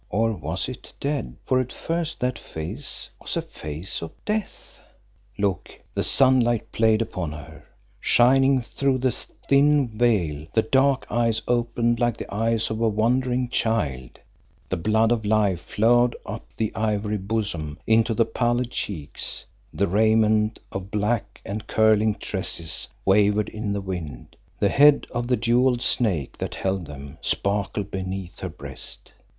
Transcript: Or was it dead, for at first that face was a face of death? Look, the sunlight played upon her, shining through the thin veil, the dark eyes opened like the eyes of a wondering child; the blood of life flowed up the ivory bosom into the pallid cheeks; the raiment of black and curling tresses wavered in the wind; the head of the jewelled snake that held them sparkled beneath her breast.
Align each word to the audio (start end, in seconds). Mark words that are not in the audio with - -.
Or 0.09 0.31
was 0.33 0.67
it 0.67 0.93
dead, 0.99 1.35
for 1.45 1.59
at 1.59 1.71
first 1.71 2.19
that 2.21 2.39
face 2.39 3.11
was 3.21 3.37
a 3.37 3.41
face 3.43 4.01
of 4.01 4.09
death? 4.25 4.79
Look, 5.37 5.79
the 5.93 6.01
sunlight 6.03 6.71
played 6.71 7.03
upon 7.03 7.33
her, 7.33 7.65
shining 7.99 8.63
through 8.63 8.97
the 8.97 9.11
thin 9.11 9.89
veil, 9.95 10.47
the 10.55 10.63
dark 10.63 11.05
eyes 11.11 11.43
opened 11.47 11.99
like 11.99 12.17
the 12.17 12.33
eyes 12.33 12.71
of 12.71 12.81
a 12.81 12.89
wondering 12.89 13.47
child; 13.49 14.17
the 14.69 14.75
blood 14.75 15.11
of 15.11 15.23
life 15.23 15.61
flowed 15.61 16.15
up 16.25 16.47
the 16.57 16.73
ivory 16.73 17.19
bosom 17.19 17.77
into 17.85 18.15
the 18.15 18.25
pallid 18.25 18.71
cheeks; 18.71 19.45
the 19.71 19.87
raiment 19.87 20.57
of 20.71 20.89
black 20.89 21.39
and 21.45 21.67
curling 21.67 22.15
tresses 22.15 22.87
wavered 23.05 23.49
in 23.49 23.71
the 23.71 23.81
wind; 23.81 24.35
the 24.57 24.69
head 24.69 25.05
of 25.11 25.27
the 25.27 25.37
jewelled 25.37 25.83
snake 25.83 26.39
that 26.39 26.55
held 26.55 26.87
them 26.87 27.19
sparkled 27.21 27.91
beneath 27.91 28.39
her 28.39 28.49
breast. 28.49 29.11